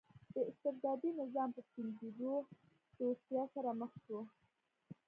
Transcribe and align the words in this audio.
د 0.33 0.35
استبدادي 0.49 1.09
نظام 1.19 1.49
په 1.55 1.61
ټینګېدو 1.71 2.33
ځوړتیا 2.97 3.43
سره 3.55 3.69
مخ 3.81 3.91
شو. 4.05 4.19